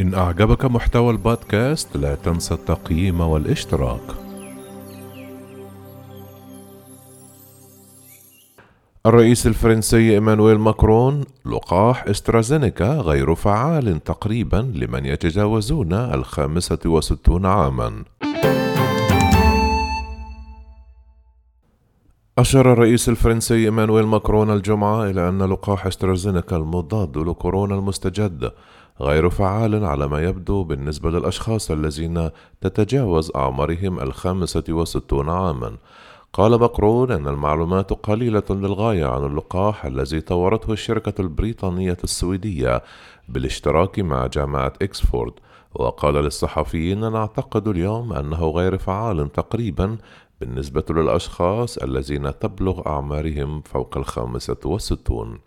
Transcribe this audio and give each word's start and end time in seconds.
إن 0.00 0.14
أعجبك 0.14 0.64
محتوى 0.64 1.10
البودكاست 1.10 1.96
لا 1.96 2.14
تنسى 2.14 2.54
التقييم 2.54 3.20
والاشتراك. 3.20 4.00
الرئيس 9.06 9.46
الفرنسي 9.46 10.14
إيمانويل 10.14 10.58
ماكرون 10.58 11.24
لقاح 11.46 12.04
إسترازينيكا 12.04 12.92
غير 12.92 13.34
فعال 13.34 14.04
تقريبا 14.04 14.72
لمن 14.74 15.06
يتجاوزون 15.06 15.92
الخامسة 15.92 16.78
وستون 16.86 17.46
عاما 17.46 18.04
أشار 22.38 22.72
الرئيس 22.72 23.08
الفرنسي 23.08 23.54
إيمانويل 23.54 24.06
ماكرون 24.06 24.50
الجمعة 24.50 25.10
إلى 25.10 25.28
أن 25.28 25.42
لقاح 25.42 25.86
إسترازينيكا 25.86 26.56
المضاد 26.56 27.18
لكورونا 27.18 27.74
المستجد 27.74 28.50
غير 29.00 29.30
فعال 29.30 29.84
على 29.84 30.08
ما 30.08 30.22
يبدو 30.22 30.64
بالنسبة 30.64 31.10
للأشخاص 31.10 31.70
الذين 31.70 32.30
تتجاوز 32.60 33.32
أعمارهم 33.36 34.00
الخامسة 34.00 34.64
وستون 34.68 35.28
عامًا. 35.28 35.76
قال 36.32 36.54
ماكرون 36.54 37.10
أن 37.10 37.28
المعلومات 37.28 37.92
قليلة 37.92 38.42
للغاية 38.50 39.04
عن 39.04 39.24
اللقاح 39.24 39.84
الذي 39.84 40.20
طورته 40.20 40.72
الشركة 40.72 41.20
البريطانية 41.20 41.96
السويدية 42.04 42.82
بالاشتراك 43.28 43.98
مع 43.98 44.26
جامعة 44.26 44.72
إكسفورد 44.82 45.32
وقال 45.74 46.14
للصحفيين 46.14 47.12
نعتقد 47.12 47.68
اليوم 47.68 48.12
أنه 48.12 48.50
غير 48.50 48.78
فعال 48.78 49.32
تقريبا 49.32 49.98
بالنسبة 50.40 50.84
للأشخاص 50.90 51.78
الذين 51.78 52.38
تبلغ 52.38 52.88
أعمارهم 52.88 53.60
فوق 53.60 53.96
الخامسة 53.96 54.56
والستون 54.64 55.38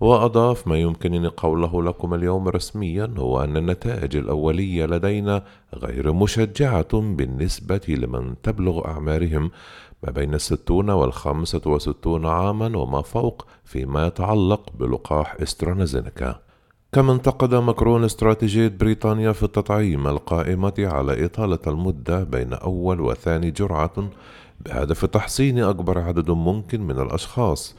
وأضاف 0.00 0.68
ما 0.68 0.78
يمكنني 0.78 1.28
قوله 1.28 1.82
لكم 1.82 2.14
اليوم 2.14 2.48
رسميا 2.48 3.14
هو 3.18 3.44
أن 3.44 3.56
النتائج 3.56 4.16
الأولية 4.16 4.86
لدينا 4.86 5.44
غير 5.74 6.12
مشجعة 6.12 7.00
بالنسبة 7.00 7.80
لمن 7.88 8.34
تبلغ 8.42 8.86
أعمارهم 8.88 9.50
ما 10.02 10.10
بين 10.10 10.34
الستون 10.34 10.90
والخامسة 10.90 11.60
وستون 11.66 12.26
عاما 12.26 12.78
وما 12.78 13.02
فوق 13.02 13.46
فيما 13.64 14.06
يتعلق 14.06 14.72
بلقاح 14.78 15.36
استرانازينيكا 15.42 16.40
كما 16.92 17.12
انتقد 17.12 17.54
ماكرون 17.54 18.04
استراتيجية 18.04 18.68
بريطانيا 18.68 19.32
في 19.32 19.42
التطعيم 19.42 20.06
القائمة 20.08 20.74
على 20.78 21.24
إطالة 21.24 21.58
المدة 21.66 22.24
بين 22.24 22.52
أول 22.52 23.00
وثاني 23.00 23.50
جرعة 23.50 24.10
بهدف 24.60 25.04
تحصين 25.04 25.58
أكبر 25.58 25.98
عدد 25.98 26.30
ممكن 26.30 26.80
من 26.80 26.98
الأشخاص. 26.98 27.76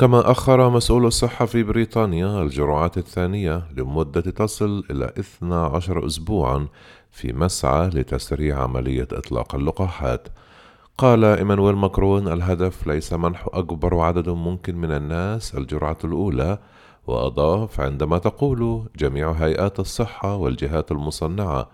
كما 0.00 0.30
أخر 0.30 0.70
مسؤول 0.70 1.06
الصحة 1.06 1.46
في 1.46 1.62
بريطانيا 1.62 2.42
الجرعات 2.42 2.98
الثانية 2.98 3.62
لمدة 3.76 4.20
تصل 4.20 4.84
إلى 4.90 5.12
12 5.18 6.06
أسبوعًا 6.06 6.68
في 7.10 7.32
مسعى 7.32 7.88
لتسريع 7.88 8.62
عملية 8.62 9.08
إطلاق 9.12 9.54
اللقاحات. 9.54 10.28
قال 10.98 11.24
إيمانويل 11.24 11.74
ماكرون: 11.74 12.28
الهدف 12.28 12.86
ليس 12.86 13.12
منح 13.12 13.46
أكبر 13.52 14.00
عدد 14.00 14.28
ممكن 14.28 14.76
من 14.76 14.92
الناس 14.92 15.54
الجرعة 15.54 15.98
الأولى، 16.04 16.58
وأضاف: 17.06 17.80
عندما 17.80 18.18
تقول 18.18 18.88
جميع 18.96 19.32
هيئات 19.32 19.80
الصحة 19.80 20.36
والجهات 20.36 20.92
المصنعة 20.92 21.68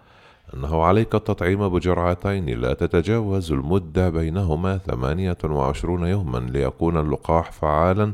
أنه 0.55 0.83
عليك 0.83 1.15
التطعيم 1.15 1.69
بجرعتين 1.69 2.49
لا 2.49 2.75
تتجاوز 2.75 3.53
المدة 3.53 4.11
بينهما 4.11 4.79
ثمانية 4.79 5.39
وعشرون 5.45 6.07
يوما 6.07 6.39
ليكون 6.39 6.97
اللقاح 6.97 7.53
فعالا. 7.53 8.13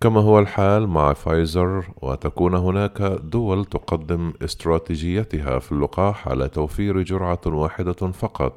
كما 0.00 0.20
هو 0.20 0.38
الحال 0.38 0.86
مع 0.86 1.12
فايزر 1.12 1.84
وتكون 2.02 2.54
هناك 2.54 3.02
دول 3.02 3.64
تقدم 3.64 4.32
استراتيجيتها 4.44 5.58
في 5.58 5.72
اللقاح 5.72 6.28
على 6.28 6.48
توفير 6.48 7.02
جرعة 7.02 7.40
واحدة 7.46 7.92
فقط. 7.92 8.52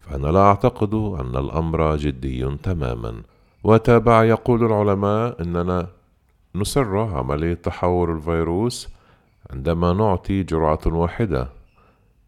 فأنا 0.00 0.28
لا 0.28 0.40
أعتقد 0.40 0.94
أن 0.94 1.36
الأمر 1.36 1.96
جدي 1.96 2.56
تماما. 2.62 3.22
وتابع 3.64 4.24
يقول 4.24 4.64
العلماء 4.64 5.42
أننا 5.42 5.86
نسر 6.54 6.98
عملية 6.98 7.54
تحور 7.54 8.12
الفيروس 8.12 8.88
عندما 9.50 9.92
نعطي 9.92 10.42
جرعة 10.42 10.80
واحدة. 10.86 11.55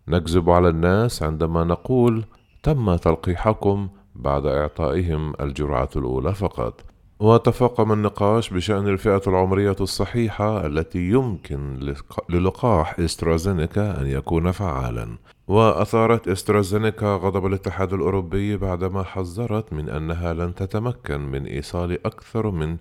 نكذب 0.08 0.50
على 0.50 0.68
الناس 0.68 1.22
عندما 1.22 1.64
نقول 1.64 2.24
تم 2.62 2.96
تلقيحكم 2.96 3.88
بعد 4.14 4.46
إعطائهم 4.46 5.32
الجرعة 5.40 5.88
الأولى 5.96 6.34
فقط. 6.34 6.84
وتفاقم 7.20 7.92
النقاش 7.92 8.50
بشأن 8.50 8.88
الفئة 8.88 9.22
العمرية 9.26 9.76
الصحيحة 9.80 10.66
التي 10.66 10.98
يمكن 10.98 11.92
للقاح 12.28 13.00
إسترازينيكا 13.00 14.00
أن 14.00 14.06
يكون 14.06 14.50
فعالا. 14.50 15.18
وأثارت 15.48 16.28
إسترازينيكا 16.28 17.06
غضب 17.06 17.46
الاتحاد 17.46 17.92
الأوروبي 17.92 18.56
بعدما 18.56 19.02
حذرت 19.02 19.72
من 19.72 19.88
أنها 19.88 20.34
لن 20.34 20.54
تتمكن 20.54 21.20
من 21.20 21.46
إيصال 21.46 22.06
أكثر 22.06 22.50
من 22.50 22.76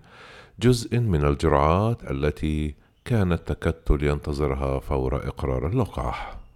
جزء 0.59 0.99
من 0.99 1.25
الجرعات 1.25 2.11
التي 2.11 2.75
كان 3.05 3.31
التكتل 3.31 4.03
ينتظرها 4.03 4.79
فور 4.79 5.27
إقرار 5.27 5.67
اللقاح. 5.67 6.46